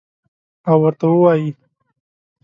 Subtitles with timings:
[0.69, 1.49] او ورته ووایي: